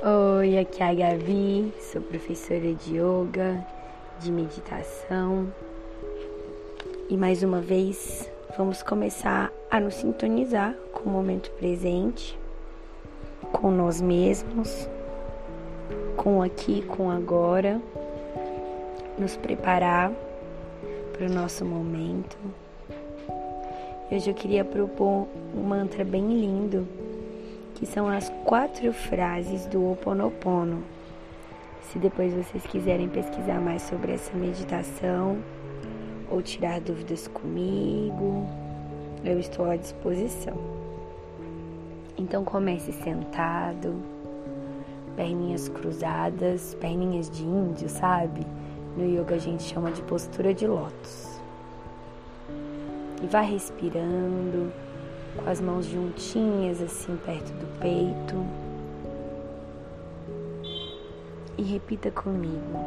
Oi, 0.00 0.56
aqui 0.56 0.80
é 0.80 0.86
a 0.86 0.94
Gavi, 0.94 1.74
sou 1.80 2.00
professora 2.00 2.72
de 2.72 2.98
yoga, 2.98 3.66
de 4.20 4.30
meditação. 4.30 5.52
E 7.08 7.16
mais 7.16 7.42
uma 7.42 7.60
vez, 7.60 8.30
vamos 8.56 8.80
começar 8.80 9.52
a 9.68 9.80
nos 9.80 9.94
sintonizar 9.94 10.72
com 10.92 11.10
o 11.10 11.12
momento 11.12 11.50
presente, 11.50 12.38
com 13.52 13.72
nós 13.72 14.00
mesmos, 14.00 14.88
com 16.16 16.44
aqui, 16.44 16.82
com 16.82 17.10
agora, 17.10 17.82
nos 19.18 19.36
preparar 19.36 20.12
para 21.12 21.26
o 21.26 21.28
nosso 21.28 21.64
momento. 21.64 22.38
Hoje 24.12 24.30
eu 24.30 24.34
queria 24.34 24.64
propor 24.64 25.26
um 25.52 25.60
mantra 25.60 26.04
bem 26.04 26.24
lindo 26.24 26.86
que 27.78 27.86
são 27.86 28.08
as 28.08 28.28
quatro 28.44 28.92
frases 28.92 29.64
do 29.66 29.80
Ho 29.80 29.92
Oponopono. 29.92 30.82
Se 31.82 31.98
depois 31.98 32.34
vocês 32.34 32.66
quiserem 32.66 33.08
pesquisar 33.08 33.60
mais 33.60 33.82
sobre 33.82 34.12
essa 34.12 34.36
meditação 34.36 35.38
ou 36.28 36.42
tirar 36.42 36.80
dúvidas 36.80 37.28
comigo, 37.28 38.48
eu 39.24 39.38
estou 39.38 39.70
à 39.70 39.76
disposição. 39.76 40.56
Então 42.18 42.44
comece 42.44 42.92
sentado, 42.92 44.02
perninhas 45.14 45.68
cruzadas, 45.68 46.74
perninhas 46.80 47.30
de 47.30 47.44
índio, 47.44 47.88
sabe? 47.88 48.44
No 48.96 49.04
yoga 49.04 49.36
a 49.36 49.38
gente 49.38 49.62
chama 49.62 49.92
de 49.92 50.02
postura 50.02 50.52
de 50.52 50.66
lótus. 50.66 51.40
E 53.22 53.26
vá 53.28 53.40
respirando 53.40 54.72
com 55.36 55.48
as 55.48 55.60
mãos 55.60 55.86
juntinhas 55.86 56.80
assim 56.80 57.16
perto 57.24 57.52
do 57.52 57.78
peito. 57.78 58.46
E 61.56 61.62
repita 61.62 62.10
comigo. 62.10 62.78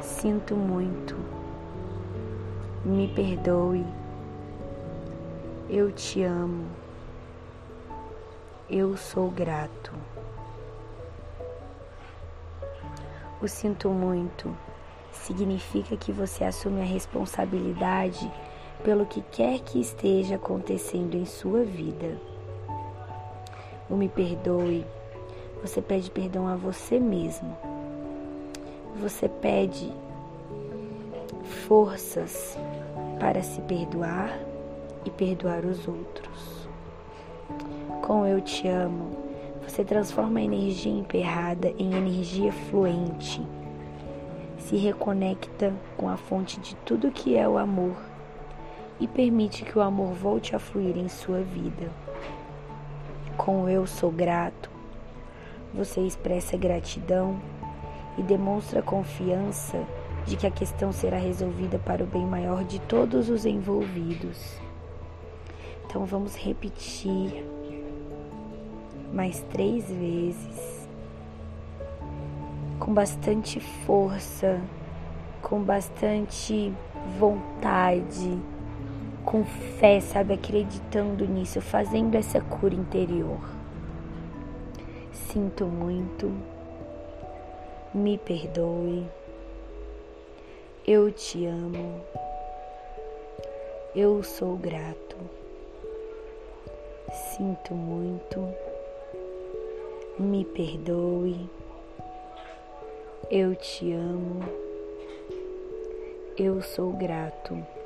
Sinto 0.00 0.56
muito. 0.56 1.14
Me 2.84 3.08
perdoe. 3.08 3.84
Eu 5.68 5.92
te 5.92 6.22
amo. 6.22 6.66
Eu 8.70 8.96
sou 8.96 9.30
grato. 9.30 9.92
O 13.40 13.46
sinto 13.46 13.90
muito 13.90 14.56
significa 15.12 15.96
que 15.96 16.10
você 16.10 16.44
assume 16.44 16.80
a 16.80 16.84
responsabilidade 16.84 18.30
pelo 18.82 19.06
que 19.06 19.22
quer 19.32 19.60
que 19.60 19.80
esteja 19.80 20.36
acontecendo 20.36 21.14
em 21.16 21.24
sua 21.24 21.64
vida. 21.64 22.16
O 23.90 23.96
me 23.96 24.08
perdoe, 24.08 24.86
você 25.62 25.82
pede 25.82 26.10
perdão 26.10 26.46
a 26.46 26.56
você 26.56 27.00
mesmo. 27.00 27.56
Você 29.00 29.28
pede 29.28 29.92
forças 31.66 32.56
para 33.18 33.42
se 33.42 33.60
perdoar 33.62 34.38
e 35.04 35.10
perdoar 35.10 35.64
os 35.64 35.86
outros. 35.88 36.68
Com 38.02 38.26
eu 38.26 38.40
te 38.40 38.68
amo, 38.68 39.10
você 39.66 39.84
transforma 39.84 40.38
a 40.38 40.42
energia 40.42 40.92
emperrada 40.92 41.72
em 41.78 41.94
energia 41.94 42.52
fluente. 42.52 43.42
Se 44.58 44.76
reconecta 44.76 45.72
com 45.96 46.08
a 46.08 46.16
fonte 46.16 46.60
de 46.60 46.74
tudo 46.76 47.10
que 47.10 47.36
é 47.36 47.48
o 47.48 47.58
amor 47.58 47.96
e 49.00 49.06
permite 49.06 49.64
que 49.64 49.78
o 49.78 49.82
amor 49.82 50.12
volte 50.12 50.54
a 50.56 50.58
fluir 50.58 50.96
em 50.96 51.08
sua 51.08 51.40
vida. 51.40 51.90
Com 53.36 53.68
eu 53.68 53.86
sou 53.86 54.10
grato, 54.10 54.70
você 55.72 56.00
expressa 56.00 56.56
gratidão 56.56 57.40
e 58.16 58.22
demonstra 58.22 58.82
confiança 58.82 59.80
de 60.26 60.36
que 60.36 60.46
a 60.46 60.50
questão 60.50 60.92
será 60.92 61.16
resolvida 61.16 61.78
para 61.78 62.02
o 62.02 62.06
bem 62.06 62.26
maior 62.26 62.64
de 62.64 62.80
todos 62.80 63.30
os 63.30 63.46
envolvidos. 63.46 64.60
Então 65.86 66.04
vamos 66.04 66.34
repetir 66.36 67.46
mais 69.12 69.40
três 69.50 69.88
vezes, 69.88 70.88
com 72.78 72.92
bastante 72.92 73.58
força, 73.58 74.60
com 75.40 75.62
bastante 75.62 76.72
vontade 77.18 78.38
com 79.28 79.44
fé, 79.44 80.00
sabe, 80.00 80.32
acreditando 80.32 81.26
nisso, 81.26 81.60
fazendo 81.60 82.14
essa 82.14 82.40
cura 82.40 82.74
interior. 82.74 83.38
Sinto 85.12 85.66
muito, 85.66 86.32
me 87.92 88.16
perdoe, 88.16 89.06
eu 90.86 91.12
te 91.12 91.44
amo, 91.44 92.00
eu 93.94 94.22
sou 94.22 94.56
grato, 94.56 95.16
sinto 97.12 97.74
muito, 97.74 98.48
me 100.18 100.42
perdoe, 100.42 101.50
eu 103.30 103.54
te 103.54 103.92
amo, 103.92 104.40
eu 106.38 106.62
sou 106.62 106.94
grato. 106.94 107.77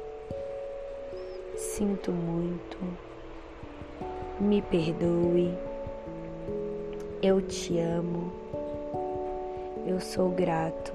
Sinto 1.72 2.12
muito, 2.12 2.76
me 4.38 4.60
perdoe, 4.60 5.56
eu 7.22 7.40
te 7.40 7.78
amo, 7.78 8.30
eu 9.86 9.98
sou 9.98 10.28
grato. 10.32 10.92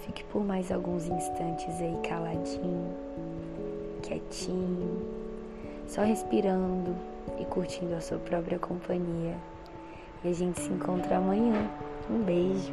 Fique 0.00 0.24
por 0.24 0.42
mais 0.42 0.72
alguns 0.72 1.06
instantes 1.08 1.78
aí 1.78 1.94
caladinho, 2.08 2.96
quietinho, 4.02 5.02
só 5.86 6.00
respirando 6.00 6.96
e 7.38 7.44
curtindo 7.44 7.94
a 7.94 8.00
sua 8.00 8.18
própria 8.18 8.58
companhia. 8.58 9.36
E 10.24 10.28
a 10.28 10.32
gente 10.32 10.58
se 10.58 10.72
encontra 10.72 11.18
amanhã. 11.18 11.70
Um 12.08 12.22
beijo. 12.22 12.72